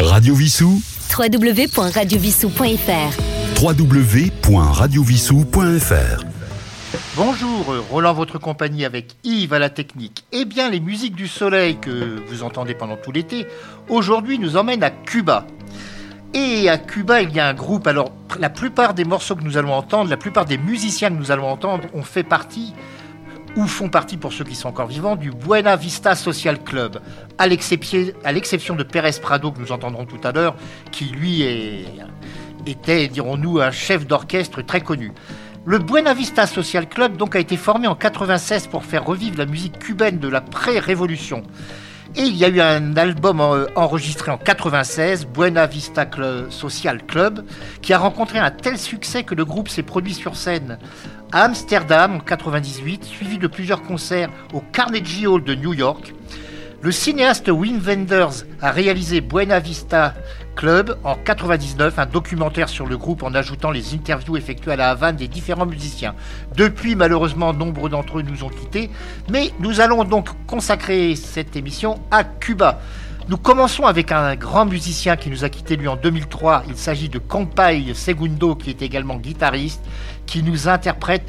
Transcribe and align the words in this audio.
Radio 0.00 0.34
Vissou 0.36 0.80
www.radiovissou.fr 1.10 3.60
www.radiovissou.fr 3.60 6.24
Bonjour, 7.16 7.74
Roland, 7.90 8.14
votre 8.14 8.38
compagnie 8.38 8.84
avec 8.84 9.16
Yves 9.24 9.52
à 9.52 9.58
la 9.58 9.70
technique. 9.70 10.22
Eh 10.30 10.44
bien, 10.44 10.70
les 10.70 10.78
musiques 10.78 11.16
du 11.16 11.26
soleil 11.26 11.78
que 11.78 12.22
vous 12.28 12.44
entendez 12.44 12.74
pendant 12.74 12.96
tout 12.96 13.10
l'été, 13.10 13.48
aujourd'hui 13.88 14.38
nous 14.38 14.56
emmènent 14.56 14.84
à 14.84 14.90
Cuba. 14.90 15.48
Et 16.32 16.68
à 16.68 16.78
Cuba, 16.78 17.20
il 17.20 17.34
y 17.34 17.40
a 17.40 17.48
un 17.48 17.54
groupe. 17.54 17.88
Alors, 17.88 18.12
la 18.38 18.50
plupart 18.50 18.94
des 18.94 19.04
morceaux 19.04 19.34
que 19.34 19.42
nous 19.42 19.56
allons 19.56 19.72
entendre, 19.72 20.10
la 20.10 20.16
plupart 20.16 20.44
des 20.44 20.58
musiciens 20.58 21.10
que 21.10 21.16
nous 21.16 21.32
allons 21.32 21.48
entendre, 21.48 21.86
ont 21.92 22.04
fait 22.04 22.22
partie 22.22 22.72
ou 23.58 23.66
font 23.66 23.88
partie, 23.88 24.16
pour 24.16 24.32
ceux 24.32 24.44
qui 24.44 24.54
sont 24.54 24.68
encore 24.68 24.86
vivants, 24.86 25.16
du 25.16 25.32
Buena 25.32 25.74
Vista 25.74 26.14
Social 26.14 26.62
Club, 26.62 27.00
à 27.38 27.48
l'exception 27.48 28.76
de 28.76 28.82
Pérez 28.84 29.16
Prado, 29.20 29.50
que 29.50 29.58
nous 29.58 29.72
entendrons 29.72 30.04
tout 30.04 30.20
à 30.22 30.30
l'heure, 30.30 30.54
qui 30.92 31.06
lui 31.06 31.42
était, 32.64 33.08
dirons-nous, 33.08 33.58
un 33.58 33.72
chef 33.72 34.06
d'orchestre 34.06 34.62
très 34.62 34.80
connu. 34.80 35.10
Le 35.64 35.78
Buena 35.78 36.14
Vista 36.14 36.46
Social 36.46 36.88
Club 36.88 37.16
donc 37.16 37.34
a 37.34 37.40
été 37.40 37.56
formé 37.56 37.88
en 37.88 37.96
96 37.96 38.68
pour 38.68 38.84
faire 38.84 39.04
revivre 39.04 39.36
la 39.36 39.46
musique 39.46 39.80
cubaine 39.80 40.20
de 40.20 40.28
la 40.28 40.40
pré-révolution. 40.40 41.42
Et 42.16 42.22
il 42.22 42.36
y 42.36 42.44
a 42.44 42.48
eu 42.48 42.60
un 42.60 42.96
album 42.96 43.40
euh, 43.40 43.66
enregistré 43.74 44.30
en 44.30 44.38
96, 44.38 45.26
Buena 45.26 45.66
Vista 45.66 46.08
Social 46.48 47.04
Club, 47.04 47.44
qui 47.82 47.92
a 47.92 47.98
rencontré 47.98 48.38
un 48.38 48.50
tel 48.50 48.78
succès 48.78 49.24
que 49.24 49.34
le 49.34 49.44
groupe 49.44 49.68
s'est 49.68 49.82
produit 49.82 50.14
sur 50.14 50.36
scène 50.36 50.78
à 51.32 51.42
Amsterdam 51.42 52.16
en 52.16 52.20
98, 52.20 53.04
suivi 53.04 53.38
de 53.38 53.46
plusieurs 53.46 53.82
concerts 53.82 54.30
au 54.52 54.60
Carnegie 54.72 55.26
Hall 55.26 55.42
de 55.44 55.54
New 55.54 55.74
York. 55.74 56.14
Le 56.80 56.92
cinéaste 56.92 57.48
Wim 57.48 57.80
Wenders 57.80 58.44
a 58.60 58.70
réalisé 58.70 59.20
Buena 59.20 59.58
Vista 59.58 60.14
Club 60.54 60.96
en 61.04 61.16
99, 61.16 61.98
un 61.98 62.06
documentaire 62.06 62.68
sur 62.68 62.86
le 62.86 62.96
groupe 62.96 63.22
en 63.22 63.34
ajoutant 63.34 63.70
les 63.70 63.94
interviews 63.94 64.36
effectuées 64.36 64.72
à 64.72 64.76
la 64.76 64.90
Havane 64.90 65.16
des 65.16 65.28
différents 65.28 65.66
musiciens. 65.66 66.14
Depuis, 66.56 66.94
malheureusement, 66.94 67.52
nombre 67.52 67.88
d'entre 67.88 68.18
eux 68.18 68.22
nous 68.22 68.44
ont 68.44 68.48
quittés, 68.48 68.90
mais 69.30 69.50
nous 69.58 69.80
allons 69.80 70.04
donc 70.04 70.28
consacrer 70.46 71.16
cette 71.16 71.56
émission 71.56 72.00
à 72.10 72.24
Cuba. 72.24 72.80
Nous 73.28 73.36
commençons 73.36 73.84
avec 73.84 74.10
un 74.10 74.36
grand 74.36 74.64
musicien 74.64 75.16
qui 75.16 75.28
nous 75.28 75.44
a 75.44 75.50
quittés 75.50 75.76
lui 75.76 75.86
en 75.86 75.96
2003. 75.96 76.62
Il 76.66 76.78
s'agit 76.78 77.10
de 77.10 77.18
Compay 77.18 77.92
Segundo, 77.92 78.54
qui 78.54 78.70
est 78.70 78.80
également 78.80 79.16
guitariste, 79.16 79.84
qui 80.24 80.42
nous 80.42 80.66
interprète 80.66 81.28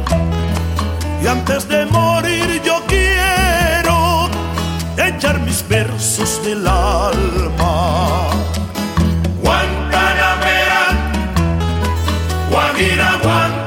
Y 1.21 1.27
antes 1.27 1.67
de 1.67 1.85
morir 1.85 2.61
yo 2.65 2.81
quiero 2.87 4.27
echar 4.97 5.39
mis 5.41 5.67
versos 5.67 6.43
del 6.43 6.67
alma. 6.67 8.29
Guantanamera, 9.43 10.83
Guajira, 12.49 13.19
Guantanamera. 13.21 13.60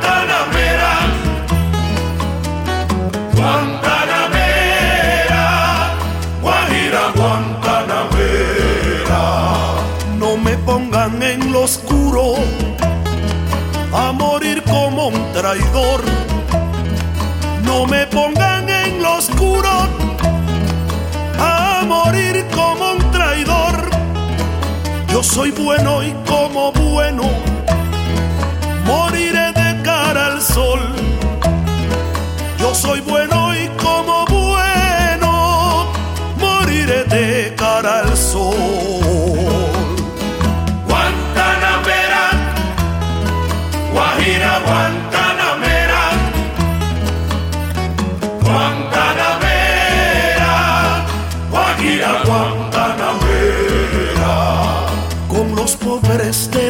Soy 25.25 25.51
bueno 25.53 26.03
y 26.03 26.13
como 26.27 26.71
bueno 26.73 27.23
moriré 28.85 29.53
de 29.53 29.83
cara 29.83 30.27
al 30.27 30.43
sol. 30.43 30.81
Yo 32.59 32.75
soy 32.75 33.01
bueno 33.01 33.44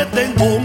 porque 0.00 0.06
tengo 0.16 0.59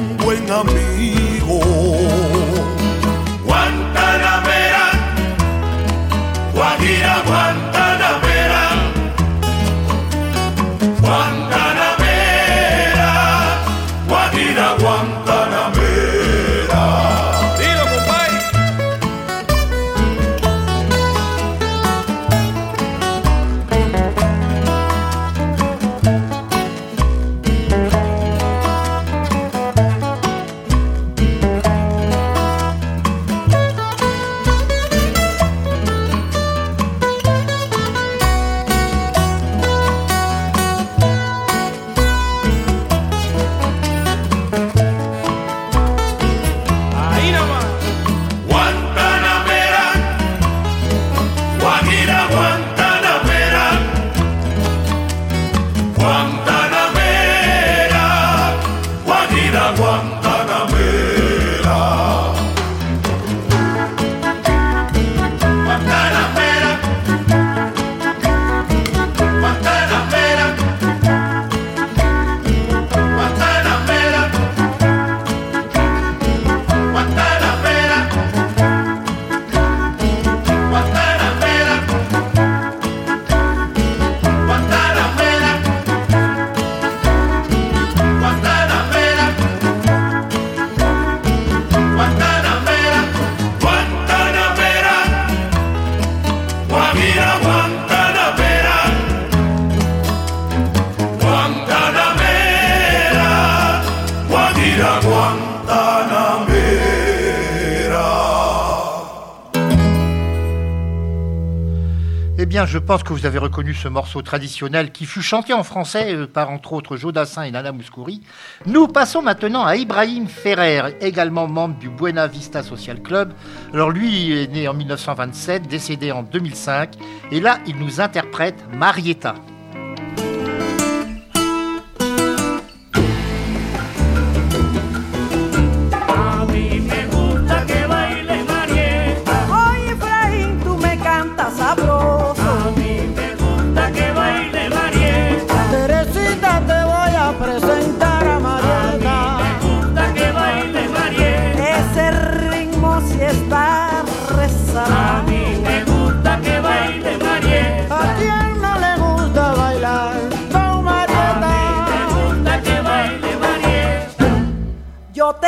pense 112.86 113.02
que 113.02 113.14
vous 113.14 113.26
avez 113.26 113.40
reconnu 113.40 113.74
ce 113.74 113.88
morceau 113.88 114.22
traditionnel 114.22 114.92
qui 114.92 115.06
fut 115.06 115.24
chanté 115.24 115.54
en 115.54 115.64
français 115.64 116.14
euh, 116.14 116.28
par 116.28 116.52
entre 116.52 116.74
autres 116.74 116.98
Jodassin 116.98 117.42
et 117.42 117.50
Nana 117.50 117.72
Mouskouri. 117.72 118.22
Nous 118.68 118.88
passons 118.88 119.24
maintenant 119.24 119.66
à 119.66 119.76
Ibrahim 119.76 120.28
Ferrer, 120.28 120.96
également 121.02 121.48
membre 121.48 121.80
du 121.80 121.90
Buena 121.90 122.28
Vista 122.28 122.62
Social 122.62 123.02
Club. 123.02 123.34
Alors 123.74 123.90
lui 123.90 124.32
est 124.40 124.52
né 124.52 124.68
en 124.68 124.76
1927, 124.76 125.68
décédé 125.68 126.12
en 126.12 126.22
2005, 126.22 126.92
et 127.32 127.40
là 127.40 127.58
il 127.66 127.78
nous 127.78 128.02
interprète 128.02 128.64
Marietta. 128.72 129.34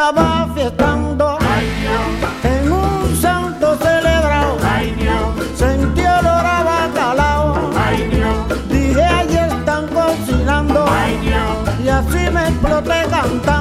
estaba 0.00 0.48
fiestando. 0.54 1.38
En 2.42 2.72
un 2.72 3.16
santo 3.20 3.76
celebrado. 3.76 4.56
Sentí 5.54 6.00
olor 6.00 6.46
a 6.46 6.62
bacalao. 6.62 7.70
Dije, 8.70 9.04
ahí 9.04 9.36
están 9.36 9.88
cocinando. 9.88 10.86
Y 11.84 11.88
así 11.88 12.30
me 12.32 12.48
exploté 12.48 13.02
cantando. 13.10 13.59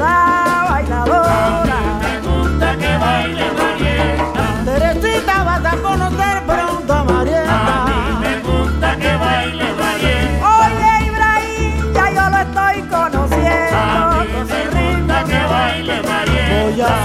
Negra 0.00 0.06
si 0.06 0.06
está 0.06 0.62
A 0.62 0.70
bailadora. 0.70 1.78
mí 1.80 2.06
me 2.06 2.14
gusta 2.28 2.76
que 2.76 2.96
baile 2.96 3.46
Marieta. 3.58 4.46
Teresita 4.64 5.44
vas 5.44 5.64
a 5.64 5.76
conocer 5.76 6.42
pronto 6.46 6.92
a 6.92 7.00
A 7.00 7.04
Marieta. 7.04 7.84
mí 7.86 8.18
me 8.20 8.34
gusta 8.40 8.96
que 8.96 9.16
baile 9.16 9.72
Marieta. 9.80 10.46
Oye, 10.60 11.06
Ibrahim, 11.06 11.92
ya 11.94 12.06
yo 12.16 12.24
lo 12.30 12.38
estoy 12.46 12.82
conociendo. 12.82 13.78
A 13.78 14.24
mí 14.24 14.32
me 14.52 14.62
gusta 14.76 15.24
que 15.24 15.40
baile 15.52 16.02
Marieta. 16.02 16.62
Voy 16.62 16.80
a 16.80 17.04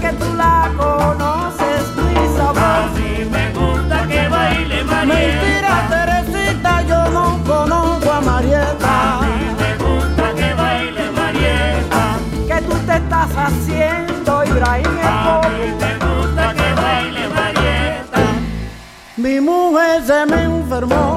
que 0.00 0.12
tú 0.20 0.34
la 0.36 0.70
conoces, 0.76 1.82
muy 1.96 2.14
A 2.14 2.36
sabrosa. 2.36 2.90
mí 2.94 3.24
me 3.30 3.44
gusta 3.52 4.06
que 4.06 4.28
baile 4.28 4.84
Marieta. 4.84 5.14
Mentira, 5.14 5.72
Teresita, 5.90 6.82
yo 6.82 7.10
no 7.10 7.26
conozco 7.44 8.12
a 8.12 8.20
Marieta. 8.20 9.20
mí 9.22 9.54
me 9.60 9.70
gusta 9.84 10.24
que 10.38 10.54
baile 10.54 11.10
Marieta. 11.10 12.02
que 12.48 12.62
tú 12.62 12.74
te 12.86 12.94
estás 12.96 13.30
haciendo, 13.36 14.44
Ibrahim, 14.44 14.86
A 15.04 15.40
mí 15.48 15.66
me 15.82 15.92
gusta 16.06 16.54
que 16.54 16.68
baile 16.82 17.28
Marieta. 17.28 18.20
Mi 19.16 19.40
mujer 19.40 20.02
se 20.06 20.26
me 20.26 20.42
enfermó 20.44 21.07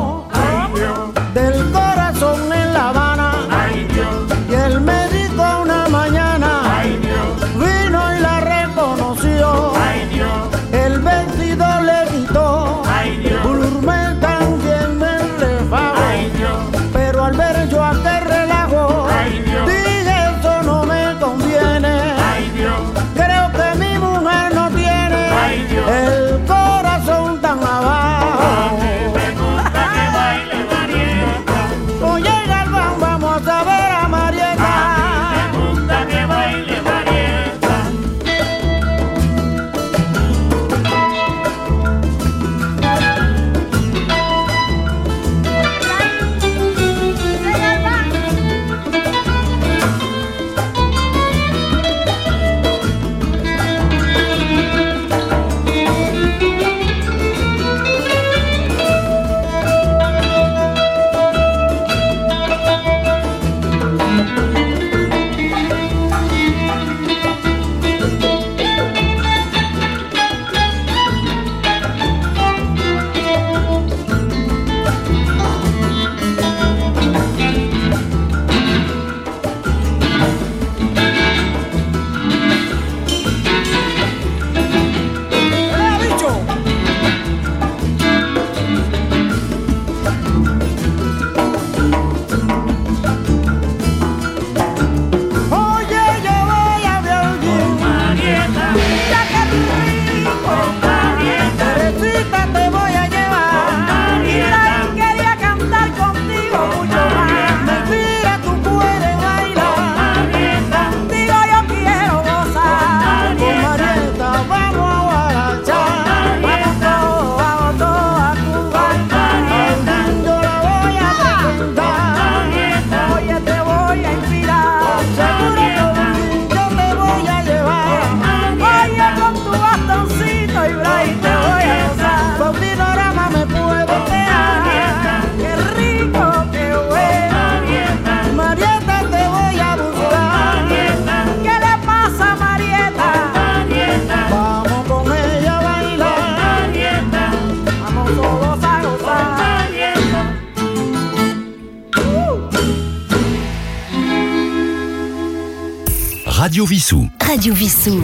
Radio 157.41 157.55
Vissou. 157.55 158.00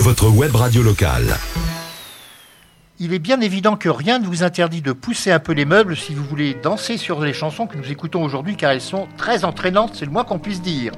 Votre 0.00 0.30
web 0.30 0.56
radio 0.56 0.82
locale. 0.82 1.36
Il 2.98 3.12
est 3.12 3.18
bien 3.18 3.42
évident 3.42 3.76
que 3.76 3.90
rien 3.90 4.18
ne 4.18 4.24
vous 4.24 4.44
interdit 4.44 4.80
de 4.80 4.92
pousser 4.92 5.30
un 5.30 5.40
peu 5.40 5.52
les 5.52 5.66
meubles 5.66 5.94
si 5.94 6.14
vous 6.14 6.24
voulez 6.24 6.54
danser 6.54 6.96
sur 6.96 7.20
les 7.20 7.34
chansons 7.34 7.66
que 7.66 7.76
nous 7.76 7.92
écoutons 7.92 8.24
aujourd'hui 8.24 8.56
car 8.56 8.70
elles 8.70 8.80
sont 8.80 9.08
très 9.18 9.44
entraînantes, 9.44 9.96
c'est 9.96 10.06
le 10.06 10.10
moins 10.10 10.24
qu'on 10.24 10.38
puisse 10.38 10.62
dire. 10.62 10.92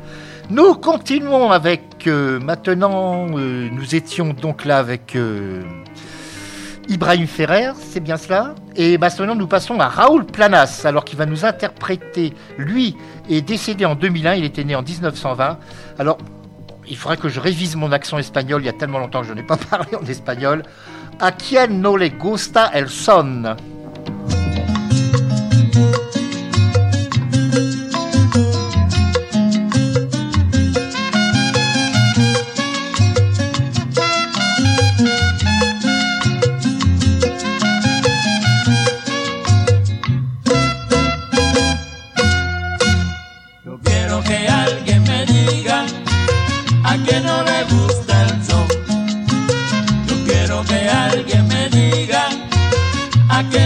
Nous 0.50 0.74
continuons 0.74 1.50
avec 1.50 2.06
euh, 2.06 2.38
maintenant, 2.38 3.26
euh, 3.36 3.68
nous 3.72 3.96
étions 3.96 4.34
donc 4.34 4.64
là 4.64 4.78
avec 4.78 5.16
euh, 5.16 5.64
Ibrahim 6.88 7.26
Ferrer, 7.26 7.72
c'est 7.90 7.98
bien 7.98 8.18
cela? 8.18 8.54
Et 8.76 8.98
maintenant 8.98 9.34
nous 9.34 9.48
passons 9.48 9.80
à 9.80 9.88
Raoul 9.88 10.26
Planas, 10.26 10.82
alors 10.84 11.04
qu'il 11.04 11.18
va 11.18 11.26
nous 11.26 11.44
interpréter, 11.44 12.34
lui 12.56 12.94
est 13.28 13.40
décédé 13.40 13.84
en 13.84 13.96
2001, 13.96 14.34
il 14.34 14.44
était 14.44 14.62
né 14.62 14.76
en 14.76 14.82
1920. 14.82 15.58
Alors 15.98 16.18
il 16.88 16.96
faudrait 16.96 17.16
que 17.16 17.28
je 17.28 17.40
révise 17.40 17.76
mon 17.76 17.92
accent 17.92 18.18
espagnol, 18.18 18.62
il 18.62 18.66
y 18.66 18.68
a 18.68 18.72
tellement 18.72 18.98
longtemps 18.98 19.22
que 19.22 19.28
je 19.28 19.32
n'ai 19.32 19.42
pas 19.42 19.56
parlé 19.70 19.94
en 19.94 20.04
espagnol. 20.06 20.62
A 21.20 21.32
quien 21.32 21.68
no 21.68 21.96
le 21.96 22.08
gusta 22.10 22.70
el 22.74 22.88
son? 22.88 23.56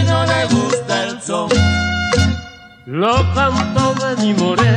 No 0.09 0.25
le 0.25 0.45
gusta 0.45 1.03
el 1.03 1.21
son. 1.21 1.49
Lo 2.85 3.15
cantó 3.33 3.93
Benny 3.95 4.33
Moré 4.33 4.75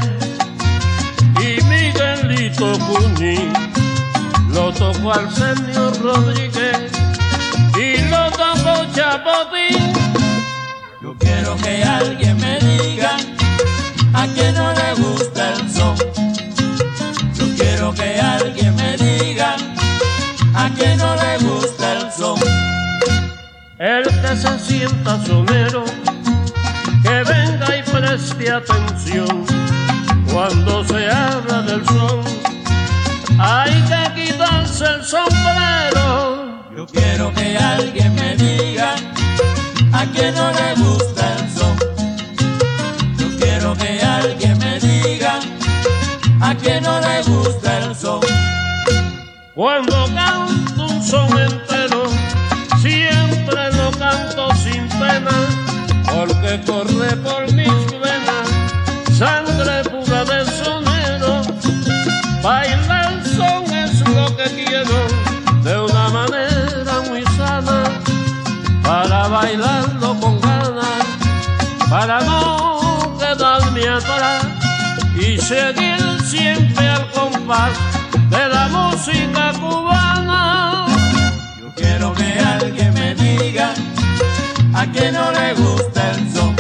y 1.41 1.63
Miguelito 1.65 2.79
Junín. 2.81 3.53
Lo 4.53 4.71
tocó 4.73 5.13
Arsenio 5.13 5.91
Rodríguez 6.03 6.93
y 7.77 8.03
lo 8.11 8.31
tocó 8.33 8.85
Chapotín. 8.95 9.93
Yo 11.01 11.17
quiero 11.19 11.57
que 11.57 11.83
alguien 11.83 12.37
me 12.37 12.59
diga 12.59 13.17
a 14.15 14.27
que 14.29 14.53
no 14.53 14.73
le 14.73 14.95
gusta 15.03 15.55
el 15.55 15.71
son. 15.71 15.97
Yo 17.35 17.47
quiero 17.57 17.95
que 17.95 18.21
alguien 18.21 18.75
me 18.77 18.97
diga 18.99 19.57
a 20.55 20.71
que 20.71 20.97
no 20.97 21.17
le 21.17 21.23
gusta 21.23 21.25
el 21.25 21.27
son. 21.27 21.32
El 23.83 24.05
que 24.05 24.37
se 24.37 24.59
sienta 24.61 25.19
sonero, 25.27 25.85
que 27.03 27.25
venga 27.25 27.77
y 27.77 27.83
preste 27.83 28.49
atención 28.49 29.45
cuando 30.33 30.85
se 30.85 31.11
habla 31.11 31.63
del 31.63 31.85
son. 31.87 32.23
Hay 33.41 33.73
que 33.83 34.23
quitarse 34.23 34.85
el 34.85 35.03
sombrero. 35.03 36.63
Yo 36.77 36.87
quiero 36.87 37.35
que 37.35 37.59
alguien 37.59 38.15
me 38.15 38.37
diga 38.37 38.95
a 39.93 40.07
que 40.13 40.31
no 40.31 40.53
le 40.53 40.75
gusta 40.77 41.35
el 41.39 41.51
son. 41.51 41.77
Yo 43.19 43.37
quiero 43.37 43.75
que 43.75 44.01
alguien 44.01 44.59
me 44.59 44.79
diga 44.79 45.41
a 46.41 46.55
que 46.55 46.81
no 46.81 47.01
le 47.01 47.23
gusta 47.25 47.79
el 47.79 47.97
son. 47.97 48.21
Cuando 49.57 50.07
canto 50.15 50.87
un 50.87 51.03
son 51.03 51.37
entero, 51.37 52.05
sin 52.81 53.12
porque 56.11 56.61
corre 56.67 57.17
por 57.17 57.53
mis 57.53 57.87
venas 58.01 58.49
sangre 59.19 59.83
pura 59.91 60.25
de 60.25 60.45
sonero. 60.59 61.43
Bailar 62.43 63.23
son 63.37 63.65
es 63.73 64.01
lo 64.09 64.27
que 64.37 64.47
quiero 64.65 64.99
de 65.63 65.79
una 65.79 66.09
manera 66.09 66.95
muy 67.09 67.23
sana, 67.37 67.85
para 68.83 69.29
bailarlo 69.29 70.19
con 70.21 70.41
ganas, 70.41 71.07
para 71.89 72.21
no 72.21 73.17
quedarme 73.19 73.89
atrás 73.89 74.47
y 75.17 75.39
seguir 75.39 76.01
siempre 76.25 76.89
al 76.89 77.11
compás 77.11 77.73
de 78.31 78.49
la 78.49 78.69
música 78.69 79.53
cubana. 79.61 80.87
Yo 81.61 81.73
quiero 81.77 82.13
que 82.15 82.39
alguien 82.41 82.93
me 82.95 83.15
diga 83.15 83.73
a 84.75 84.87
que 84.91 85.13
no 85.13 85.31
le 85.33 85.55
gusta 85.55 86.13
el 86.13 86.33
son. 86.33 86.57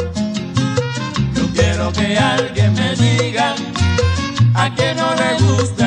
Yo 1.35 1.47
quiero 1.54 1.92
que 1.92 2.19
alguien 2.19 2.75
me 2.75 2.95
diga 2.97 3.54
a 4.54 4.75
que 4.75 4.95
no 4.95 5.14
le 5.14 5.45
gusta 5.45 5.82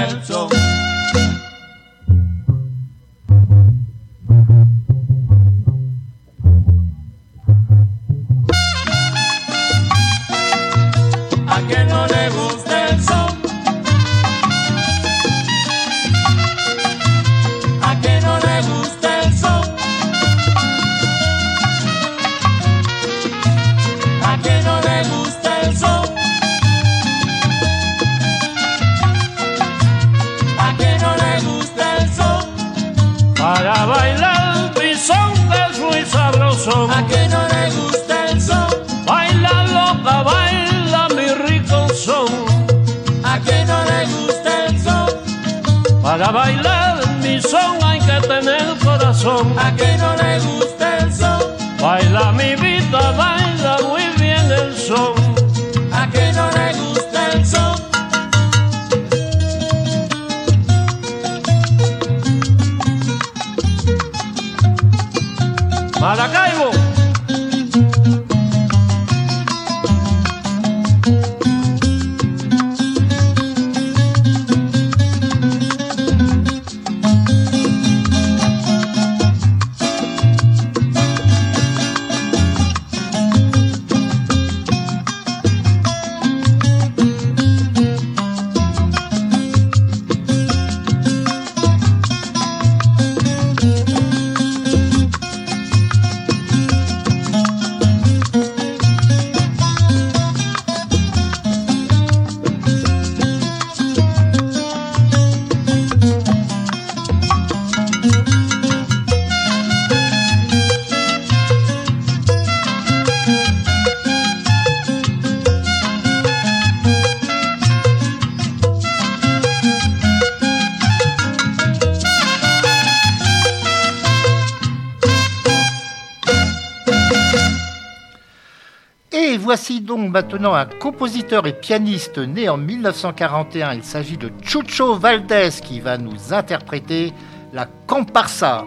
un 130.54 130.66
compositeur 130.66 131.48
et 131.48 131.54
pianiste 131.54 132.18
né 132.18 132.50
en 132.50 132.58
1941. 132.58 133.74
Il 133.74 133.84
s'agit 133.84 134.18
de 134.18 134.30
Chucho 134.44 134.96
Valdés 134.96 135.50
qui 135.64 135.80
va 135.80 135.98
nous 135.98 136.34
interpréter 136.34 137.14
la 137.54 137.68
comparsa. 137.88 138.66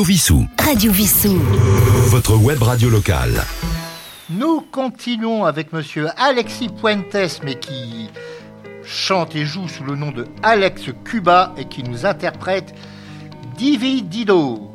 Radio 0.00 0.14
Vissou. 0.14 0.46
Radio 0.58 0.92
Vissou. 0.92 1.38
Votre 2.06 2.34
web 2.36 2.62
radio 2.62 2.88
locale. 2.88 3.44
Nous 4.30 4.62
continuons 4.62 5.44
avec 5.44 5.74
monsieur 5.74 6.08
Alexis 6.16 6.70
Puentes, 6.70 7.42
mais 7.44 7.56
qui 7.56 8.08
chante 8.82 9.36
et 9.36 9.44
joue 9.44 9.68
sous 9.68 9.84
le 9.84 9.96
nom 9.96 10.10
de 10.10 10.24
Alex 10.42 10.84
Cuba 11.04 11.52
et 11.58 11.66
qui 11.66 11.82
nous 11.82 12.06
interprète 12.06 12.74
Dividido. 13.58 14.72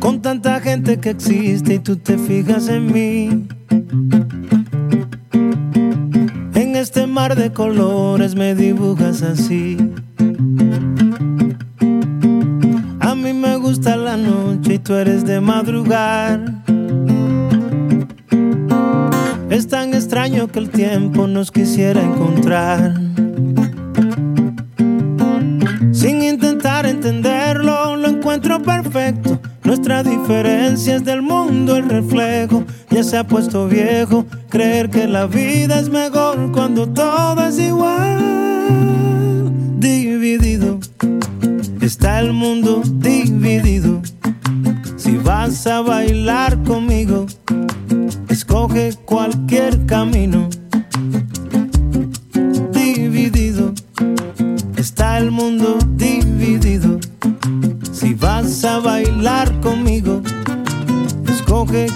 Con 0.00 0.20
tanta 0.20 0.60
gente 0.60 1.00
que 1.00 1.08
existe 1.08 1.72
y 1.72 1.78
tú 1.78 1.96
te 1.96 2.18
fijas 2.18 2.68
en 2.68 2.92
mí. 2.92 3.48
De 7.30 7.52
colores 7.52 8.34
me 8.34 8.56
dibujas 8.56 9.22
así. 9.22 9.76
A 12.98 13.14
mí 13.14 13.32
me 13.32 13.56
gusta 13.58 13.96
la 13.96 14.16
noche 14.16 14.74
y 14.74 14.78
tú 14.80 14.94
eres 14.94 15.24
de 15.24 15.40
madrugar. 15.40 16.40
Es 19.50 19.68
tan 19.68 19.94
extraño 19.94 20.48
que 20.48 20.58
el 20.58 20.70
tiempo 20.70 21.28
nos 21.28 21.52
quisiera 21.52 22.02
encontrar. 22.02 22.94
Sin 25.92 26.24
intentar 26.24 26.86
entenderlo, 26.86 27.96
lo 27.96 28.08
encuentro 28.08 28.60
perfecto. 28.60 29.40
Nuestra 29.62 30.02
diferencia 30.02 30.96
es 30.96 31.04
del 31.04 31.22
mundo 31.22 31.76
el 31.76 31.88
reflejo. 31.88 32.64
Ya 32.92 33.02
se 33.02 33.16
ha 33.16 33.26
puesto 33.26 33.68
viejo 33.68 34.26
creer 34.50 34.90
que 34.90 35.08
la 35.08 35.24
vida 35.26 35.80
es 35.80 35.88
mejor 35.88 36.52
cuando 36.52 36.86
todo 36.86 37.42
es 37.46 37.58
igual. 37.58 39.50
Dividido, 39.78 40.78
está 41.80 42.20
el 42.20 42.34
mundo 42.34 42.82
dividido. 42.84 44.02
Si 44.96 45.16
vas 45.16 45.66
a 45.66 45.80
bailar 45.80 46.62
conmigo, 46.64 47.26
escoge 48.28 48.92
cualquier 49.06 49.86
camino. 49.86 50.50
Dividido, 52.72 53.72
está 54.76 55.16
el 55.16 55.30
mundo 55.30 55.71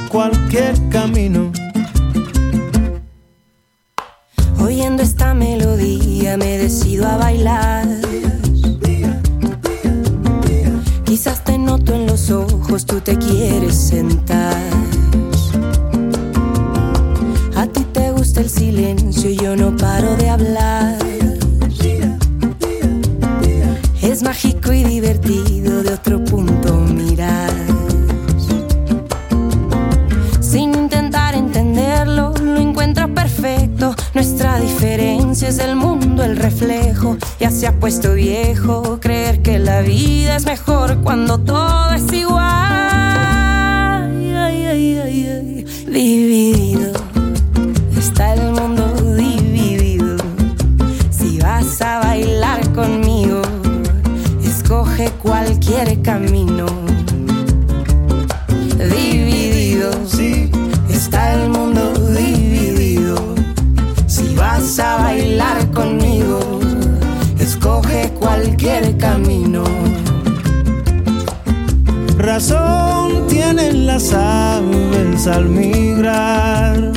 cualquier 0.08 0.74
camino. 0.88 1.52
Oyendo 4.58 5.02
esta 5.02 5.34
melodía 5.34 6.36
me 6.36 6.58
decido 6.58 7.06
a 7.06 7.16
bailar. 7.16 7.86
Quizás 11.04 11.44
te 11.44 11.58
noto 11.58 11.94
en 11.94 12.06
los 12.06 12.30
ojos, 12.30 12.86
tú 12.86 13.00
te 13.00 13.16
quieres 13.16 13.74
sentar. 13.74 14.56
A 17.54 17.66
ti 17.66 17.84
te 17.92 18.12
gusta 18.12 18.40
el 18.40 18.50
silencio 18.50 19.30
y 19.30 19.36
yo 19.36 19.56
no 19.56 19.76
paro 19.76 20.16
de 20.16 20.28
hablar. 20.30 20.95
Es 35.56 35.66
del 35.66 35.76
mundo 35.76 36.22
el 36.22 36.36
reflejo. 36.36 37.16
Ya 37.40 37.50
se 37.50 37.66
ha 37.66 37.72
puesto 37.72 38.14
viejo 38.14 38.98
creer 39.00 39.42
que 39.42 39.58
la 39.58 39.80
vida 39.80 40.36
es 40.36 40.44
mejor 40.44 40.98
cuando 41.02 41.38
todo 41.38 41.92
es 41.94 42.12
igual. 42.12 42.42
Ay, 44.34 44.34
ay, 44.34 44.98
ay, 44.98 45.28
ay. 45.28 45.66
Dividido 45.86 46.92
está 47.96 48.34
el 48.34 48.52
mundo 48.52 48.84
dividido. 49.14 50.16
Si 51.10 51.38
vas 51.38 51.80
a 51.80 52.00
bailar 52.00 52.72
conmigo, 52.72 53.42
escoge 54.42 55.10
cualquier 55.22 56.02
camino. 56.02 56.55
Razón 72.26 73.28
tienen 73.28 73.86
las 73.86 74.12
aves 74.12 75.28
al 75.28 75.48
migrar, 75.48 76.90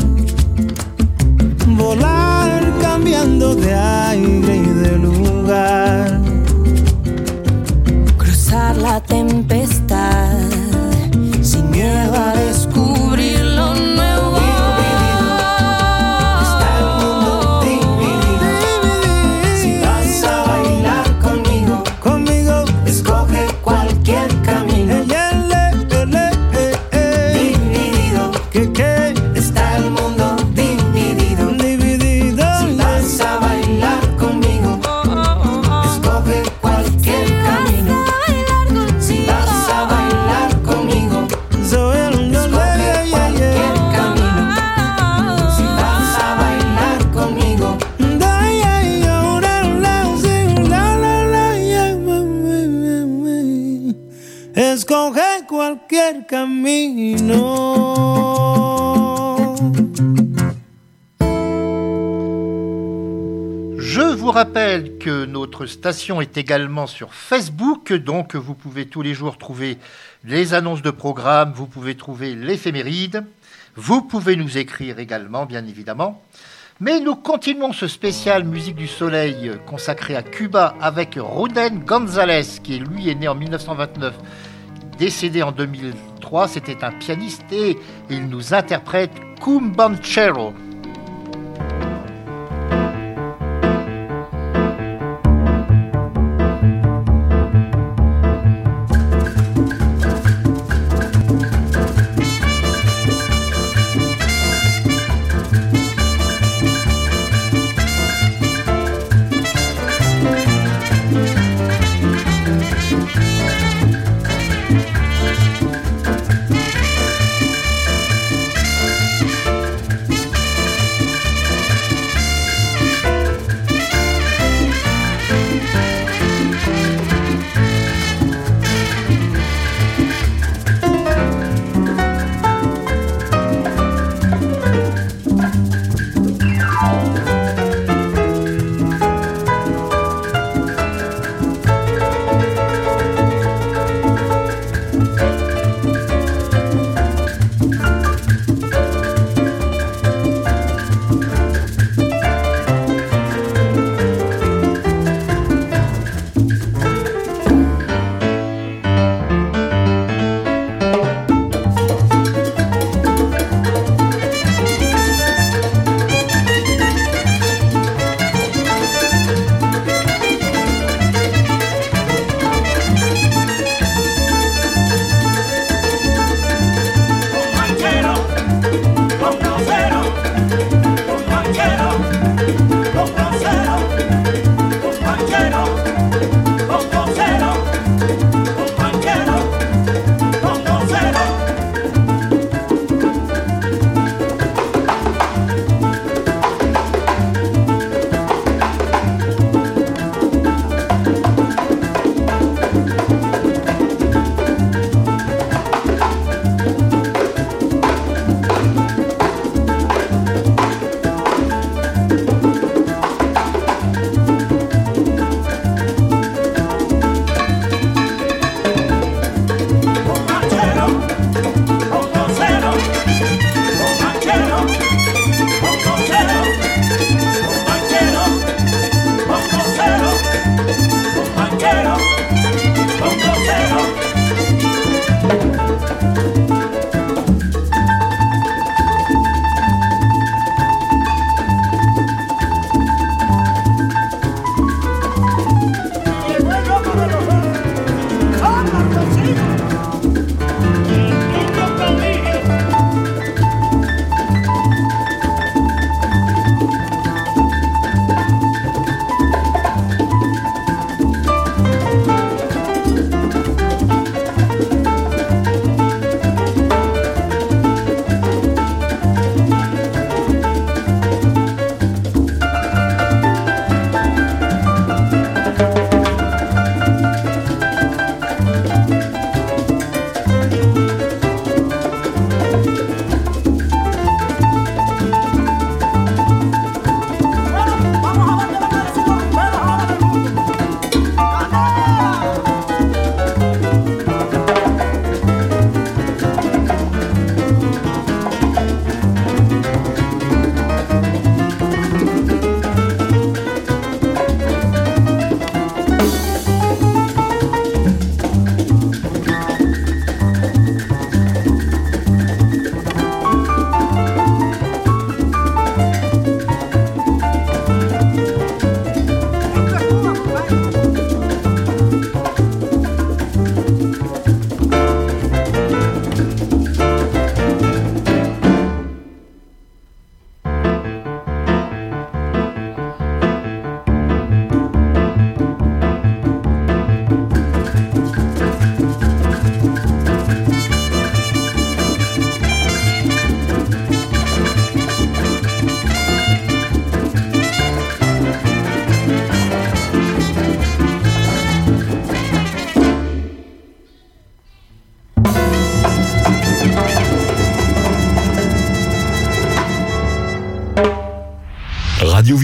notre 65.59 65.71
station 65.73 66.21
est 66.21 66.37
également 66.37 66.87
sur 66.87 67.13
Facebook, 67.13 67.91
donc 67.91 68.35
vous 68.37 68.53
pouvez 68.53 68.85
tous 68.85 69.01
les 69.01 69.13
jours 69.13 69.37
trouver 69.37 69.77
les 70.23 70.53
annonces 70.53 70.81
de 70.81 70.89
programmes, 70.89 71.51
vous 71.53 71.65
pouvez 71.65 71.95
trouver 71.95 72.33
l'éphéméride, 72.33 73.25
vous 73.75 74.01
pouvez 74.01 74.37
nous 74.37 74.57
écrire 74.57 74.99
également, 74.99 75.45
bien 75.45 75.65
évidemment. 75.65 76.23
Mais 76.79 77.01
nous 77.01 77.15
continuons 77.15 77.73
ce 77.73 77.89
spécial 77.89 78.45
Musique 78.45 78.77
du 78.77 78.87
Soleil 78.87 79.51
consacré 79.65 80.15
à 80.15 80.23
Cuba 80.23 80.75
avec 80.79 81.17
Ruden 81.17 81.83
González, 81.85 82.61
qui 82.63 82.79
lui 82.79 83.09
est 83.09 83.15
né 83.15 83.27
en 83.27 83.35
1929, 83.35 84.13
décédé 84.97 85.43
en 85.43 85.51
2003. 85.51 86.47
C'était 86.47 86.85
un 86.85 86.93
pianiste 86.93 87.51
et 87.51 87.77
il 88.09 88.29
nous 88.29 88.53
interprète 88.53 89.11
Cumbanchero. 89.43 90.53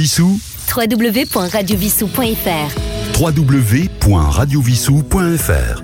Vissou 0.06 0.38
www.radiovissou.fr 0.72 3.20
www.radiovissou.fr 3.20 5.82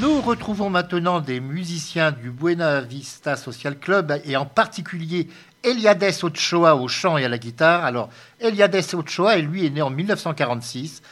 Nous 0.00 0.20
retrouvons 0.20 0.70
maintenant 0.70 1.18
des 1.18 1.40
musiciens 1.40 2.12
du 2.12 2.30
Buena 2.30 2.80
Vista 2.80 3.34
Social 3.34 3.76
Club 3.76 4.20
et 4.24 4.36
en 4.36 4.46
particulier 4.46 5.26
Eliades 5.64 6.14
Ochoa 6.22 6.76
au 6.76 6.86
chant 6.86 7.18
et 7.18 7.24
à 7.24 7.28
la 7.28 7.38
guitare. 7.38 7.84
Alors, 7.84 8.08
Eliades 8.38 8.94
Ochoa, 8.94 9.38
et 9.38 9.42
lui, 9.42 9.66
est 9.66 9.70
né 9.70 9.82
en 9.82 9.90
1946 9.90 11.02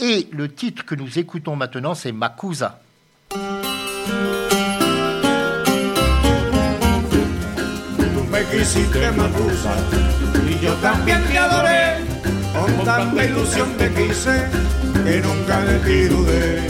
et 0.00 0.30
le 0.32 0.50
titre 0.50 0.86
que 0.86 0.94
nous 0.94 1.18
écoutons 1.18 1.56
maintenant, 1.56 1.94
c'est 1.94 2.12
Makusa. 2.12 2.80
Y 10.48 10.58
yo 10.60 10.72
también 10.74 11.22
te 11.24 11.38
adoré, 11.38 12.04
con 12.52 12.84
tanta 12.84 13.24
ilusión 13.24 13.68
te 13.76 13.92
quise 13.92 14.46
que 15.04 15.20
nunca 15.20 15.60
de 15.60 15.78
ti 15.80 16.04
dudé. 16.04 16.68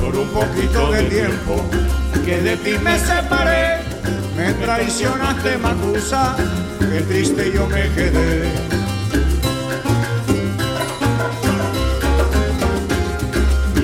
Por 0.00 0.16
un 0.16 0.28
poquito 0.28 0.90
de 0.92 1.02
tiempo 1.04 1.64
que 2.24 2.40
de 2.40 2.56
ti 2.58 2.78
me 2.82 2.98
separé, 2.98 3.78
me 4.36 4.52
traicionaste 4.54 5.58
Macusa, 5.58 6.36
qué 6.78 7.00
triste 7.02 7.52
yo 7.54 7.66
me 7.66 7.88
quedé. 7.90 8.52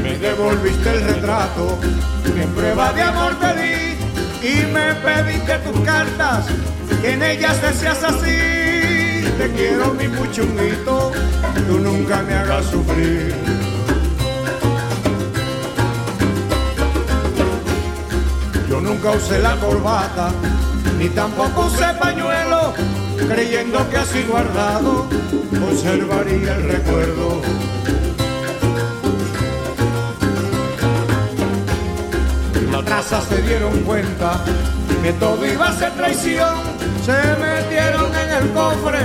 Me 0.02 0.18
devolviste 0.18 0.90
el 0.90 1.04
retrato 1.04 1.78
en 2.36 2.50
prueba 2.50 2.92
de 2.92 3.02
amor 3.02 3.38
te 3.38 3.54
di 3.54 3.83
y 4.44 4.66
me 4.66 4.94
pediste 4.96 5.58
tus 5.60 5.80
cartas, 5.80 6.46
que 7.00 7.12
en 7.12 7.22
ellas 7.22 7.60
decías 7.62 8.04
así, 8.04 9.24
te 9.38 9.50
quiero 9.56 9.94
mi 9.94 10.06
puchunguito, 10.08 11.12
tú 11.66 11.78
nunca 11.78 12.22
me 12.22 12.34
hagas 12.34 12.66
sufrir. 12.66 13.34
Yo 18.68 18.80
nunca 18.82 19.12
usé 19.12 19.38
la 19.38 19.56
corbata, 19.56 20.30
ni 20.98 21.08
tampoco 21.08 21.66
usé 21.66 21.86
pañuelo, 21.98 22.74
creyendo 23.26 23.88
que 23.88 23.96
así 23.96 24.24
guardado 24.24 25.06
conservaría 25.58 26.56
el 26.56 26.64
recuerdo 26.64 27.40
las 32.74 32.84
razas 32.86 33.24
se 33.28 33.40
dieron 33.42 33.78
cuenta 33.82 34.42
que 35.02 35.12
todo 35.12 35.46
iba 35.46 35.68
a 35.68 35.72
ser 35.72 35.92
traición. 35.92 36.54
Se 37.04 37.12
metieron 37.12 38.10
en 38.14 38.30
el 38.42 38.50
cofre 38.50 38.98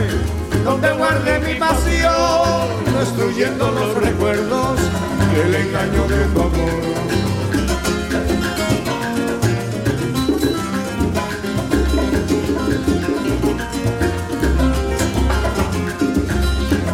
donde 0.63 0.91
guardé 0.93 1.39
mi 1.39 1.59
pasión, 1.59 2.67
destruyendo 2.97 3.71
los 3.71 3.95
recuerdos 3.95 4.79
y 5.35 5.39
el 5.39 5.55
engaño 5.55 6.07
de 6.07 6.25
tu 6.33 6.41
amor. 6.41 6.79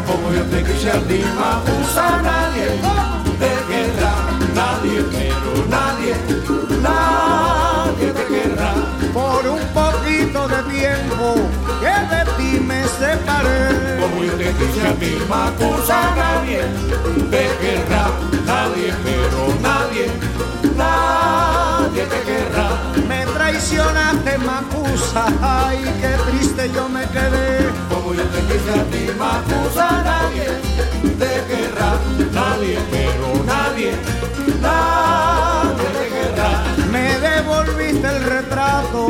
Como 0.07 0.33
yo 0.33 0.43
te 0.43 0.63
quise 0.63 0.91
a 0.91 0.99
ti, 1.07 1.23
usa 1.81 2.21
nadie 2.21 3.14
nadie 6.85 8.07
te 8.17 8.25
querrá. 8.31 8.73
Por 9.13 9.47
un 9.47 9.63
poquito 9.79 10.47
de 10.47 10.61
tiempo 10.73 11.25
que 11.81 11.95
de 12.11 12.21
ti 12.37 12.59
me 12.59 12.83
separé. 12.99 13.99
Como 14.01 14.23
yo 14.23 14.33
te 14.33 14.49
quise 14.57 14.87
a 14.87 14.93
ti, 15.01 15.11
Macusa, 15.29 15.99
nadie 16.15 16.61
te 17.31 17.43
querrá. 17.61 18.05
Nadie, 18.45 18.93
pero 19.03 19.41
nadie, 19.61 20.05
nadie 20.75 22.03
te 22.11 22.19
querrá. 22.27 22.69
Me 23.07 23.25
traicionaste, 23.25 24.37
Macusa, 24.39 25.25
ay, 25.41 25.79
qué 26.01 26.13
triste 26.27 26.71
yo 26.73 26.87
me 26.89 27.03
quedé. 27.15 27.69
Como 27.89 28.13
yo 28.13 28.23
te 28.33 28.39
quise 28.47 28.71
a 28.79 28.83
ti, 28.91 29.03
Macusa, 29.17 29.87
nadie 30.03 30.47
te 31.21 31.33
querrá. 31.49 31.91
Nadie, 32.33 32.77
pero 32.91 33.43
nadie, 33.45 33.91
nadie 34.61 34.94
devolviste 37.95 38.07
el 38.07 38.23
retrato 38.23 39.07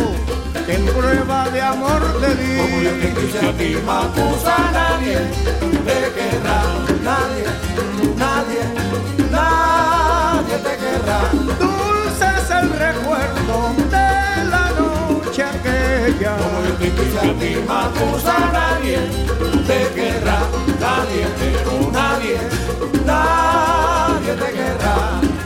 que 0.65 0.73
en 0.73 0.85
prueba 0.85 1.49
de 1.49 1.61
amor 1.61 2.01
te 2.19 2.35
di. 2.35 2.57
Como 2.57 2.81
yo 2.81 2.91
te 2.91 3.13
quise 3.13 3.39
a 3.39 3.51
ti, 3.53 3.77
Macusa, 3.85 4.57
nadie 4.73 5.19
te 5.85 6.11
querrá, 6.15 6.61
nadie, 7.03 7.45
nadie, 8.17 8.61
nadie 9.31 10.57
te 10.57 10.77
querrá. 10.77 11.19
Dulce 11.59 12.25
es 12.37 12.49
el 12.51 12.69
recuerdo 12.69 13.73
de 13.89 14.45
la 14.49 14.71
noche 14.79 15.43
aquella. 15.43 16.37
Como 16.37 16.67
yo 16.67 16.73
te 16.75 16.91
quise 16.91 17.19
a 17.19 17.33
ti, 17.39 17.55
Macusa, 17.67 18.35
nadie 18.51 18.99
te 19.67 19.93
querrá, 19.93 20.39
nadie, 20.79 21.27
pero 21.39 21.91
nadie, 21.91 22.37
nadie 23.05 24.33
te 24.33 24.51
querrá. 24.53 25.44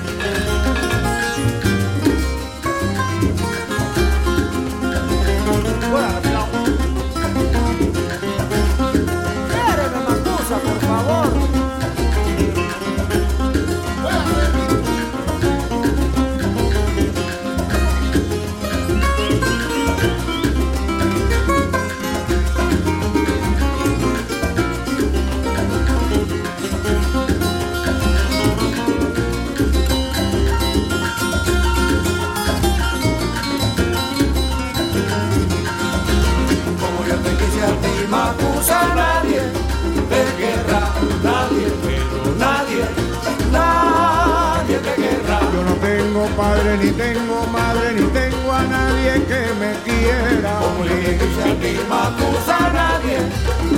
Tengo 46.19 46.35
padre, 46.35 46.77
ni 46.77 46.91
tengo 46.91 47.47
madre, 47.47 47.93
ni 47.93 48.01
tengo 48.07 48.51
a 48.51 48.63
nadie 48.63 49.23
que 49.23 49.41
me 49.59 49.71
quiera. 49.85 50.59
Como 50.59 50.83
te 50.83 51.17
quise 51.17 51.43
a 51.43 51.55
ti, 51.61 51.79
Macusa, 51.87 52.57
nadie 52.73 53.19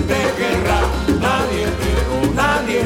te 0.09 0.21
querrá, 0.37 0.79
nadie, 1.19 1.67
pero 1.81 2.33
nadie, 2.33 2.81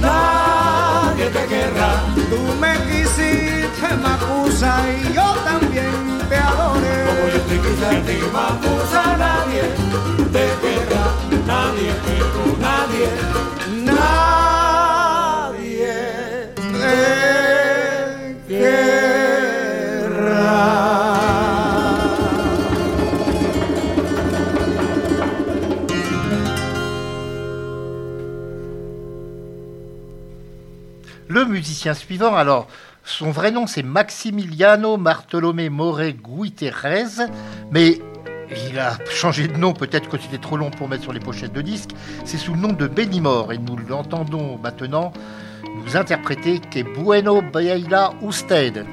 nadie 0.00 1.26
te 1.26 1.44
querrá. 1.46 1.90
Tú 2.28 2.40
me 2.60 2.72
quisiste, 2.86 3.88
Macusa, 4.02 4.72
y 4.90 5.14
yo 5.14 5.28
también 5.44 5.94
te 6.28 6.36
adoré. 6.36 6.96
Como 7.06 7.24
yo 7.32 7.40
te 7.48 7.56
quise 7.64 7.86
a 7.86 8.02
ti, 8.06 8.18
Macusa, 8.30 8.91
suivant, 31.92 32.36
alors, 32.36 32.68
son 33.04 33.32
vrai 33.32 33.50
nom 33.50 33.66
c'est 33.66 33.82
Maximiliano 33.82 34.96
Bartolomé 34.96 35.68
More 35.68 36.00
Guiterrez, 36.10 37.26
mais 37.72 37.98
il 38.68 38.78
a 38.78 38.96
changé 39.10 39.48
de 39.48 39.56
nom, 39.56 39.72
peut-être 39.72 40.08
que 40.08 40.18
c'était 40.18 40.38
trop 40.38 40.56
long 40.56 40.70
pour 40.70 40.88
mettre 40.88 41.02
sur 41.02 41.12
les 41.12 41.20
pochettes 41.20 41.52
de 41.52 41.62
disques. 41.62 41.90
C'est 42.24 42.38
sous 42.38 42.54
le 42.54 42.60
nom 42.60 42.72
de 42.72 42.86
Benimor 42.86 43.52
et 43.52 43.58
nous 43.58 43.76
l'entendons 43.76 44.58
maintenant 44.58 45.12
nous 45.74 45.96
interpréter 45.96 46.60
Que 46.60 46.82
Bueno 46.82 47.42
Baila 47.42 48.12
Usted. 48.22 48.86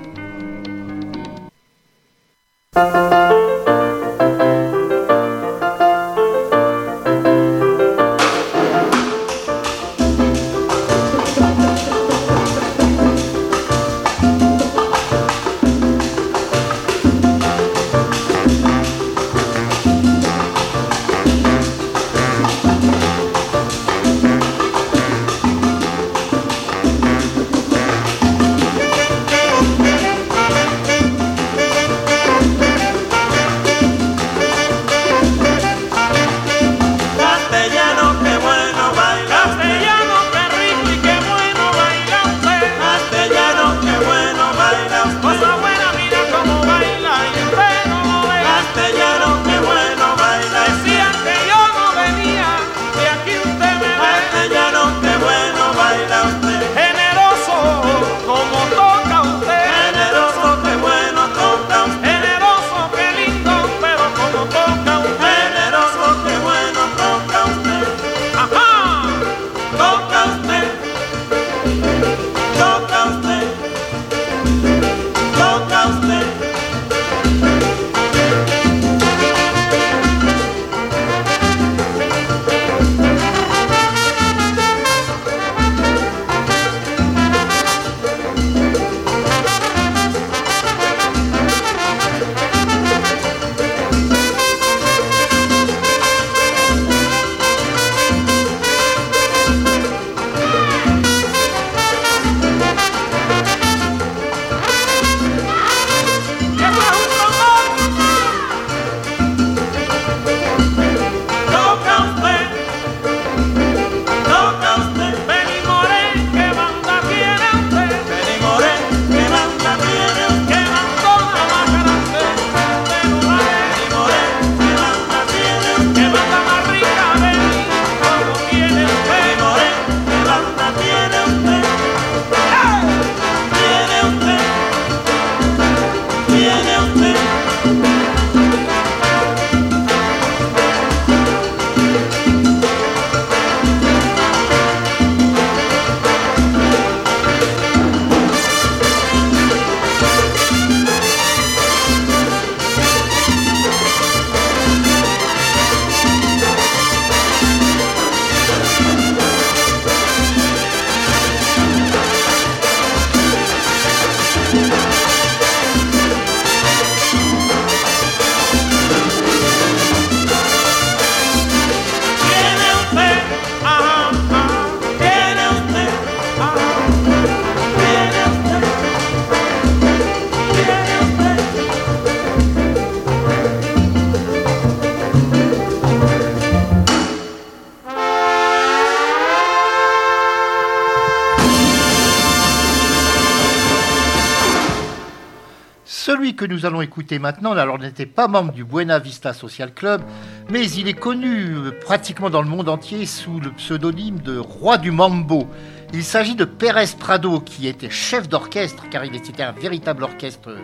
Celui 195.91 196.35
que 196.35 196.45
nous 196.45 196.67
allons 196.67 196.83
écouter 196.83 197.17
maintenant, 197.17 197.53
alors 197.53 197.79
n'était 197.79 198.05
pas 198.05 198.27
membre 198.27 198.51
du 198.53 198.63
Buena 198.63 198.99
Vista 198.99 199.33
Social 199.33 199.73
Club, 199.73 200.03
mais 200.51 200.69
il 200.69 200.87
est 200.87 200.93
connu 200.93 201.45
euh, 201.45 201.71
pratiquement 201.83 202.29
dans 202.29 202.43
le 202.43 202.47
monde 202.47 202.69
entier 202.69 203.07
sous 203.07 203.39
le 203.39 203.49
pseudonyme 203.49 204.19
de 204.19 204.37
Roi 204.37 204.77
du 204.77 204.91
Mambo. 204.91 205.47
Il 205.91 206.03
s'agit 206.03 206.35
de 206.35 206.45
Pérez 206.45 206.85
Prado, 206.99 207.39
qui 207.39 207.67
était 207.67 207.89
chef 207.89 208.29
d'orchestre, 208.29 208.87
car 208.91 209.03
il 209.03 209.15
était 209.15 209.41
un 209.41 209.51
véritable 209.51 210.03
orchestre 210.03 210.49
euh, 210.49 210.59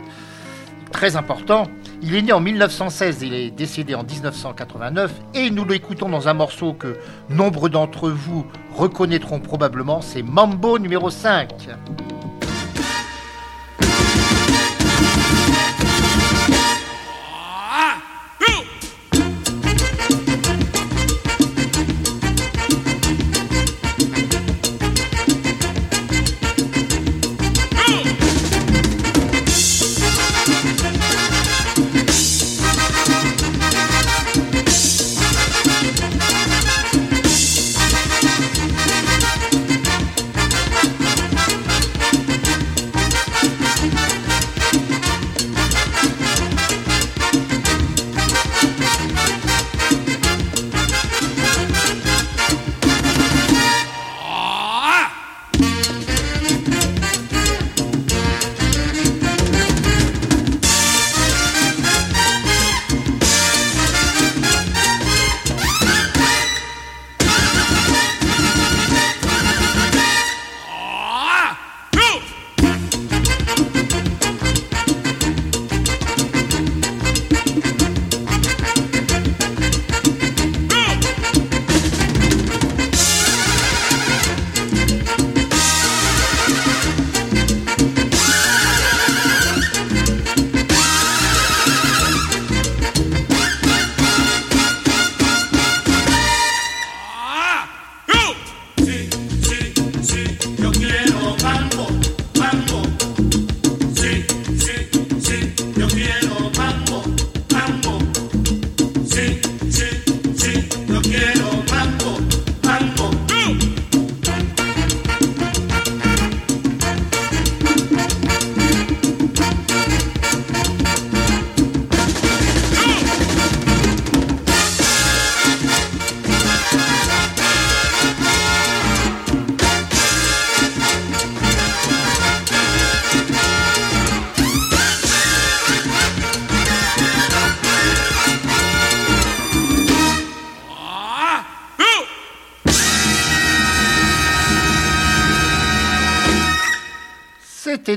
très 0.92 1.16
important. 1.16 1.64
Il 2.04 2.14
est 2.14 2.22
né 2.22 2.32
en 2.32 2.40
1916, 2.40 3.24
il 3.24 3.34
est 3.34 3.50
décédé 3.50 3.96
en 3.96 4.04
1989, 4.04 5.12
et 5.34 5.50
nous 5.50 5.66
l'écoutons 5.66 6.08
dans 6.08 6.28
un 6.28 6.36
morceau 6.36 6.74
que 6.74 6.98
nombre 7.32 7.68
d'entre 7.68 8.12
vous 8.12 8.46
reconnaîtront 8.76 9.40
probablement, 9.40 10.02
c'est 10.02 10.22
Mambo 10.22 10.78
numéro 10.78 11.10
5. 11.10 11.50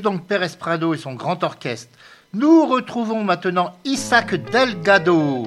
Donc 0.01 0.26
Pérez 0.26 0.57
Prado 0.59 0.94
et 0.94 0.99
son 0.99 1.14
grand 1.14 1.42
orchestre. 1.42 1.96
Nous 2.34 2.66
retrouvons 2.66 3.24
maintenant 3.24 3.72
Isaac 3.84 4.34
Delgado 4.34 5.44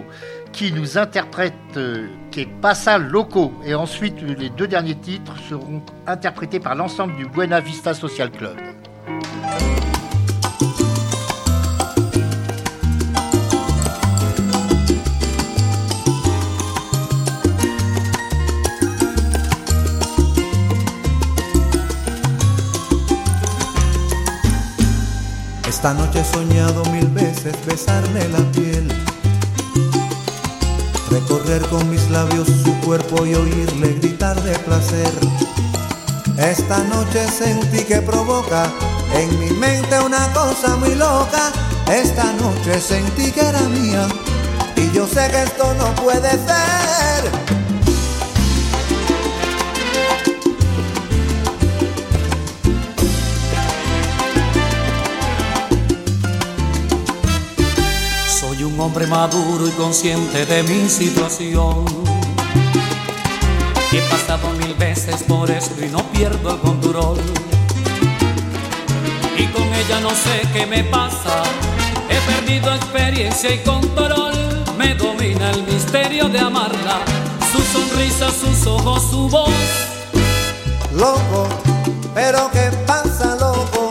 qui 0.51 0.71
nous 0.71 0.97
interprète 0.97 1.53
euh, 1.77 2.07
qui 2.31 2.45
Passa 2.45 2.97
Loco 2.97 3.53
et 3.65 3.75
ensuite 3.75 4.21
les 4.21 4.49
deux 4.49 4.67
derniers 4.67 4.95
titres 4.95 5.37
seront 5.47 5.81
interprétés 6.07 6.59
par 6.59 6.75
l'ensemble 6.75 7.15
du 7.15 7.25
Buena 7.25 7.59
Vista 7.59 7.93
Social 7.93 8.31
Club. 8.31 8.57
Esta 25.81 25.95
noche 25.95 26.19
he 26.19 26.23
soñado 26.23 26.85
mil 26.91 27.07
veces 27.07 27.55
besarle 27.65 28.29
la 28.29 28.37
piel, 28.51 28.87
recorrer 31.09 31.63
con 31.69 31.89
mis 31.89 32.07
labios 32.11 32.47
su 32.63 32.71
cuerpo 32.81 33.25
y 33.25 33.33
oírle 33.33 33.95
gritar 33.99 34.39
de 34.43 34.59
placer. 34.59 35.11
Esta 36.37 36.83
noche 36.83 37.27
sentí 37.27 37.83
que 37.83 37.99
provoca 37.99 38.71
en 39.15 39.39
mi 39.39 39.49
mente 39.57 39.99
una 40.01 40.31
cosa 40.33 40.75
muy 40.75 40.93
loca. 40.93 41.51
Esta 41.91 42.31
noche 42.33 42.79
sentí 42.79 43.31
que 43.31 43.41
era 43.41 43.61
mía 43.61 44.07
y 44.75 44.95
yo 44.95 45.07
sé 45.07 45.29
que 45.31 45.41
esto 45.41 45.73
no 45.79 45.95
puede 45.95 46.29
ser. 46.29 47.60
Un 58.81 58.87
hombre 58.87 59.05
maduro 59.05 59.67
y 59.67 59.71
consciente 59.71 60.43
de 60.47 60.63
mi 60.63 60.89
situación. 60.89 61.85
He 63.91 64.01
pasado 64.09 64.49
mil 64.57 64.73
veces 64.73 65.21
por 65.23 65.51
esto 65.51 65.85
y 65.85 65.89
no 65.89 65.99
pierdo 66.11 66.55
el 66.55 66.59
control. 66.59 67.17
Y 69.37 69.45
con 69.47 69.63
ella 69.73 69.99
no 70.01 70.09
sé 70.09 70.41
qué 70.51 70.65
me 70.65 70.83
pasa. 70.85 71.43
He 72.09 72.19
perdido 72.31 72.73
experiencia 72.73 73.53
y 73.53 73.59
control. 73.59 74.33
Me 74.77 74.95
domina 74.95 75.51
el 75.51 75.63
misterio 75.63 76.27
de 76.27 76.39
amarla. 76.39 77.01
Su 77.51 77.61
sonrisa, 77.61 78.29
sus 78.31 78.65
ojos, 78.65 79.03
su 79.11 79.29
voz. 79.29 79.51
Loco, 80.95 81.47
pero 82.15 82.49
¿qué 82.51 82.71
pasa, 82.87 83.35
loco? 83.35 83.89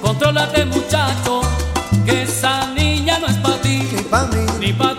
Contrólate, 0.00 0.64
muchacho, 0.64 1.40
que 2.06 2.22
esa 2.22 2.77
pa' 4.18 4.94
ni 4.94 4.97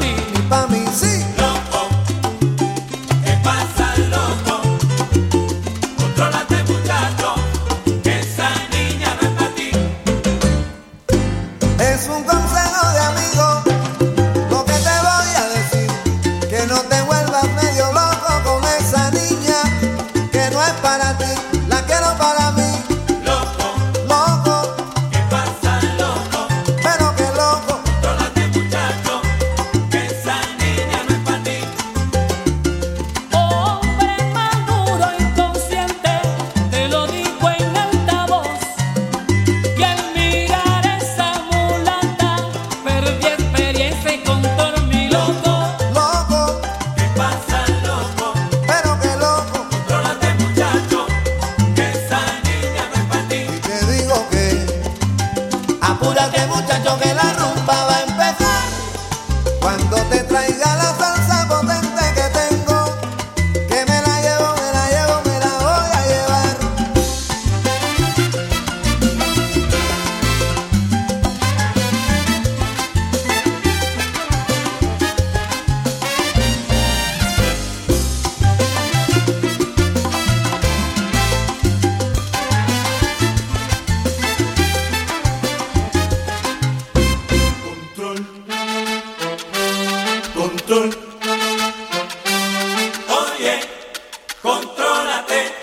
Hey. 95.30 95.59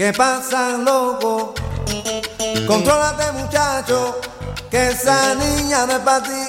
¿Qué 0.00 0.14
pasa, 0.14 0.78
loco? 0.78 1.52
Contrólate, 2.66 3.32
muchacho, 3.32 4.18
que 4.70 4.92
esa 4.92 5.34
niña 5.34 5.84
no 5.84 5.92
es 5.92 5.98
para 5.98 6.22
ti. 6.22 6.42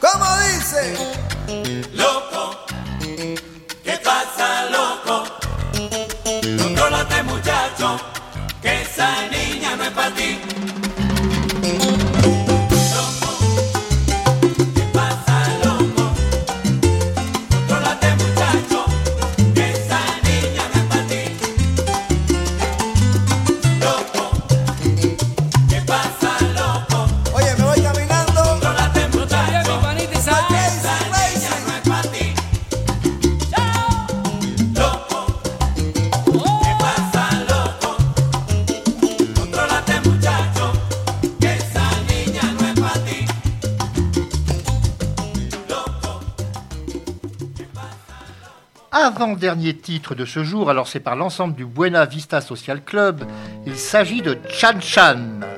¿Cómo 0.00 0.24
dice? 0.40 0.96
Loco, 1.92 2.58
¿qué 3.84 4.00
pasa, 4.04 4.64
loco? 4.70 5.22
Contrólate, 6.60 7.22
muchacho, 7.22 8.00
avant-dernier 49.20 49.74
titre 49.74 50.14
de 50.14 50.24
ce 50.24 50.44
jour, 50.44 50.70
alors 50.70 50.86
c'est 50.86 51.00
par 51.00 51.16
l'ensemble 51.16 51.56
du 51.56 51.66
Buena 51.66 52.04
Vista 52.04 52.40
Social 52.40 52.84
Club. 52.84 53.24
Il 53.66 53.74
s'agit 53.74 54.22
de 54.22 54.38
Chan 54.48 54.80
Chan. 54.80 55.57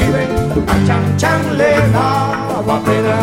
sacudí 0.00 0.86
chan 0.86 1.16
chan 1.16 1.58
le 1.58 1.72
daba 1.92 2.80
pena. 2.84 3.16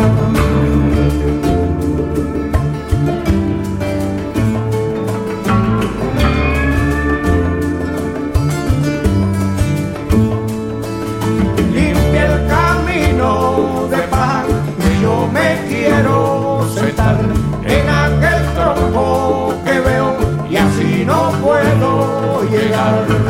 limpia 11.72 12.26
el 12.26 12.46
camino 12.48 13.88
de 13.90 13.98
paz 14.12 14.46
y 14.78 15.02
yo 15.02 15.28
me 15.32 15.48
quiero 15.68 16.66
sentar 16.74 17.18
en 17.64 17.88
aquel 17.88 18.42
tronco 18.54 19.54
que 19.64 19.80
veo 19.80 20.16
y 20.48 20.56
así 20.56 21.04
no 21.04 21.32
puedo 21.42 22.44
llegar. 22.50 23.27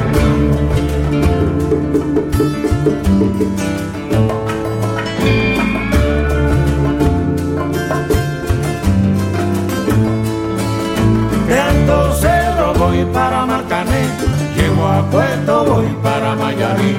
De 3.18 3.24
Alto 11.58 12.12
Cerro 12.14 12.74
voy 12.74 13.04
para 13.12 13.44
Marcané, 13.44 14.06
llego 14.54 14.86
a 14.86 15.02
Puerto 15.10 15.64
voy 15.64 15.86
para 16.00 16.36
Mayarí. 16.36 16.96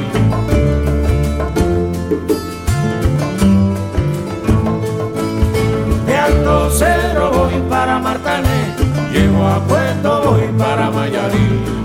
De 6.06 6.18
Alto 6.18 6.70
Cerro 6.72 7.32
voy 7.32 7.54
para 7.70 7.98
Marcané, 8.00 8.76
llego 9.14 9.48
a 9.48 9.60
Puerto 9.62 10.22
voy 10.26 10.50
para 10.58 10.92
Mayarí. 10.92 11.79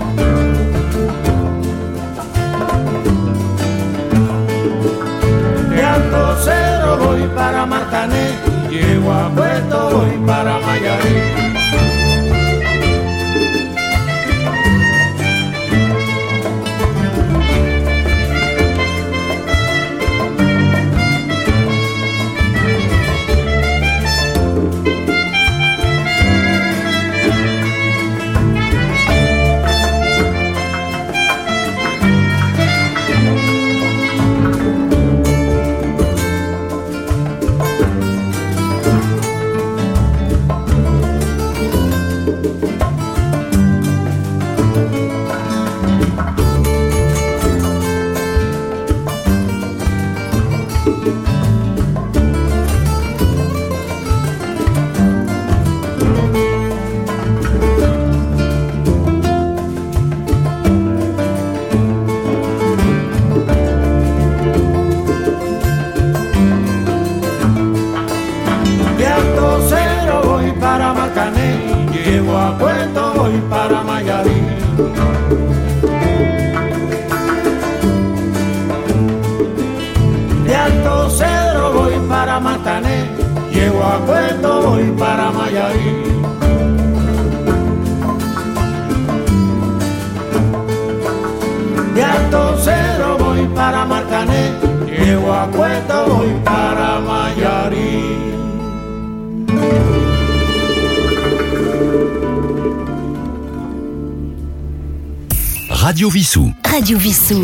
Radio 106.85 106.99
Vissou. 106.99 107.43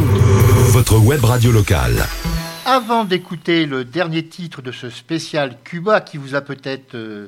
Votre 0.67 0.99
web 0.99 1.25
radio 1.25 1.51
locale. 1.51 2.05
Avant 2.63 3.05
d'écouter 3.05 3.65
le 3.65 3.83
dernier 3.83 4.23
titre 4.23 4.61
de 4.61 4.71
ce 4.71 4.91
spécial 4.91 5.57
Cuba 5.63 5.99
qui 5.99 6.17
vous 6.17 6.35
a 6.35 6.41
peut-être 6.41 6.93
euh, 6.93 7.27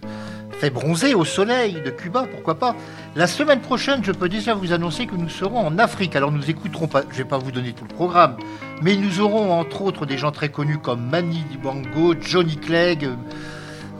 fait 0.51 0.69
bronzer 0.69 1.15
au 1.15 1.25
soleil 1.25 1.81
de 1.83 1.89
Cuba, 1.89 2.27
pourquoi 2.31 2.59
pas, 2.59 2.75
la 3.15 3.25
semaine 3.25 3.61
prochaine, 3.61 4.03
je 4.03 4.11
peux 4.11 4.29
déjà 4.29 4.53
vous 4.53 4.73
annoncer 4.73 5.07
que 5.07 5.15
nous 5.15 5.27
serons 5.27 5.65
en 5.65 5.79
Afrique. 5.79 6.15
Alors 6.15 6.31
nous 6.31 6.51
écouterons 6.51 6.85
pas, 6.85 7.01
je 7.09 7.17
vais 7.17 7.23
pas 7.23 7.39
vous 7.39 7.51
donner 7.51 7.73
tout 7.73 7.85
le 7.89 7.95
programme, 7.95 8.37
mais 8.83 8.95
nous 8.95 9.19
aurons 9.19 9.51
entre 9.51 9.81
autres 9.81 10.05
des 10.05 10.19
gens 10.19 10.31
très 10.31 10.49
connus 10.49 10.77
comme 10.77 11.09
Mani 11.09 11.43
Dibango, 11.49 12.13
Johnny 12.21 12.57
Clegg, 12.57 13.05
euh, 13.05 13.15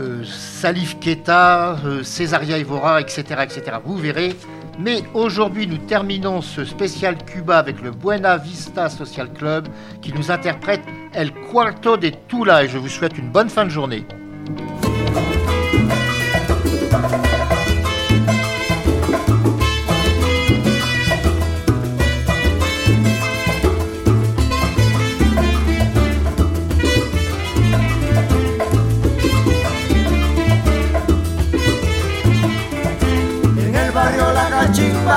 euh, 0.01 0.23
Salif 0.23 0.99
Keita, 0.99 1.79
euh, 1.83 2.03
Césaria 2.03 2.59
Evora, 2.59 3.01
etc., 3.01 3.23
etc. 3.41 3.77
Vous 3.83 3.97
verrez. 3.97 4.35
Mais 4.79 5.03
aujourd'hui, 5.13 5.67
nous 5.67 5.77
terminons 5.77 6.41
ce 6.41 6.65
spécial 6.65 7.17
Cuba 7.25 7.59
avec 7.59 7.81
le 7.81 7.91
Buena 7.91 8.37
Vista 8.37 8.89
Social 8.89 9.31
Club 9.31 9.67
qui 10.01 10.13
nous 10.13 10.31
interprète 10.31 10.81
El 11.13 11.31
Cuarto 11.31 11.95
de 11.95 12.11
Tula 12.27 12.63
et 12.63 12.67
je 12.67 12.77
vous 12.77 12.89
souhaite 12.89 13.17
une 13.17 13.29
bonne 13.29 13.49
fin 13.49 13.65
de 13.65 13.69
journée. 13.69 14.05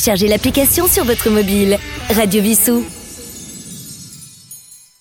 Téléchargez 0.00 0.28
l'application 0.28 0.86
sur 0.86 1.04
votre 1.04 1.28
mobile. 1.28 1.76
Radio 2.08 2.40
Vissou. 2.40 2.86